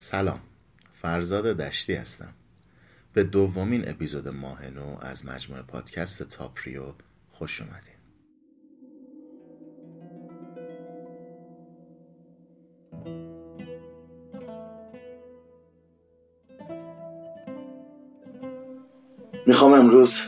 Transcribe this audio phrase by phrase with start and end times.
[0.00, 0.40] سلام.
[0.92, 2.34] فرزاد دشتی هستم.
[3.12, 6.82] به دومین اپیزود ماه نو از مجموعه پادکست تاپریو
[7.32, 7.94] خوش اومدین.
[19.46, 20.20] می‌خوام امروز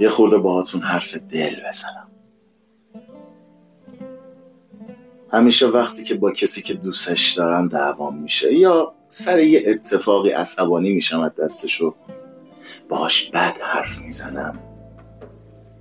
[0.00, 2.10] یه خورده باهاتون حرف دل بزنم.
[5.32, 10.94] همیشه وقتی که با کسی که دوستش دارم دعوام میشه یا سر یه اتفاقی عصبانی
[10.94, 11.94] میشم از دستشو.
[12.88, 14.58] باهاش بد حرف می‌زنم.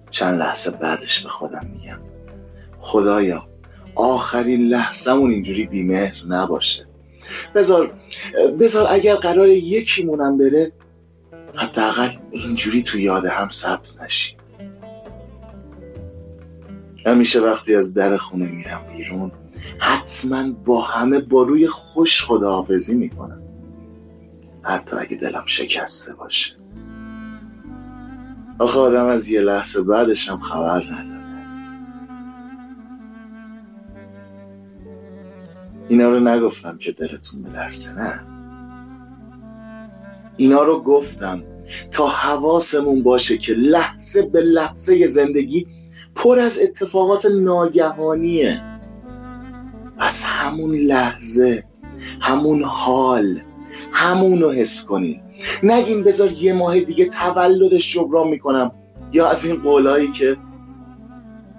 [0.09, 1.99] چند لحظه بعدش به خودم میگم.
[2.77, 3.47] خدایا
[3.95, 6.87] آخرین لحظهمون اینجوری بیمهر نباشه.
[7.55, 7.93] بذار
[8.59, 10.71] بذار اگر قرار یکیمونم بره
[11.55, 14.37] حداقل اینجوری تو یاد هم ثبت نشیم.
[17.13, 19.31] همیشه وقتی از در خونه میرم بیرون
[19.79, 23.41] حتما با همه با روی خوش خداحافظی می‌کنم.
[24.61, 26.55] حتی اگه دلم شکسته باشه.
[28.59, 31.23] آخه آدم از یه لحظه بعدش هم خبر نداره.
[35.89, 38.23] اینا رو نگفتم که دلتون بلرزه نه؟
[40.37, 41.43] اینا رو گفتم
[41.91, 45.67] تا حواسمون باشه که لحظه به لحظه زندگی
[46.15, 48.61] پر از اتفاقات ناگهانیه.
[49.97, 51.63] پس همون لحظه
[52.21, 53.41] همون حال
[53.91, 55.21] همون رو حس کنین.
[55.63, 58.71] نگین بذار یه ماه دیگه تولدش جبران می‌کنم.
[59.11, 60.37] یا از این قولایی که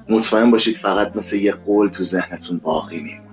[0.08, 3.24] مطمئن باشید فقط مثل یه قول تو ذهنتون باقی میمونه.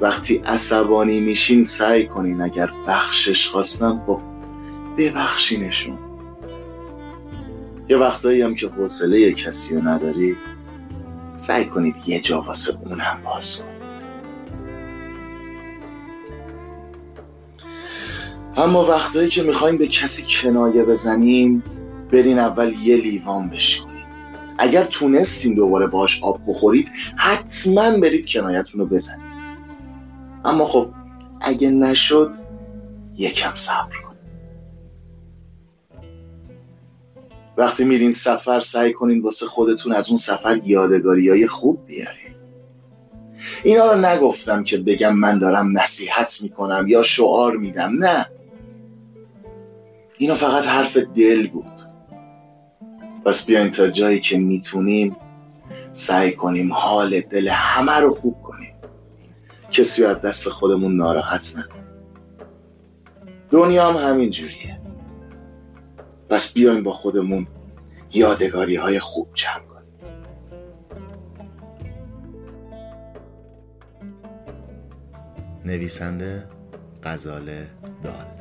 [0.00, 4.20] وقتی عصبانی میشین سعی کنین اگر بخشش خواستن خب
[4.98, 6.09] ببخشینشون.
[7.90, 10.36] یه وقتایی هم که حوصله کسی رو ندارید
[11.34, 13.80] سعی کنید یه جا واسه اونم باز کنید.
[18.56, 21.62] اما وقتایی که می‌خواین به کسی کنایه بزنین
[22.12, 24.04] برین اول یه لیوان بشکنین
[24.58, 29.40] اگر تونستین دوباره باش آب بخورید حتما برید کنایتون رو بزنید.
[30.44, 30.88] اما خب
[31.40, 32.34] اگه نشد
[33.16, 34.09] یکم صبر کن
[37.60, 42.34] وقتی میرین سفر سعی کنین واسه خودتون از اون سفر یادگاری های خوب بیارین.
[43.64, 48.26] اینا رو نگفتم که بگم من دارم نصیحت می‌کنم یا شعار میدم نه.
[50.18, 51.66] اینا فقط حرف دل بود.
[53.24, 55.16] پس بیاین تا جایی که می‌تونیم
[55.92, 58.74] سعی کنیم حال دل همه رو خوب کنیم.
[59.72, 61.86] کسی از دست خودمون ناراحت نکنیم.
[63.50, 64.79] دنیا هم همین جوریه
[66.30, 67.46] پس بیایم با خودمون
[68.14, 69.80] یادگاری های خوب جمع کنیم.
[75.64, 76.48] نویسنده
[77.02, 77.66] غزاله
[78.02, 78.39] دال.